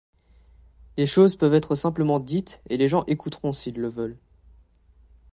Les 0.97 1.05
choses 1.05 1.35
peuvent 1.35 1.53
être 1.53 1.75
simplement 1.75 2.19
dites 2.19 2.63
et 2.71 2.77
les 2.77 2.87
gens 2.87 3.03
écouteront 3.05 3.53
s'ils 3.53 3.77
le 3.79 3.87
veulent. 3.87 4.17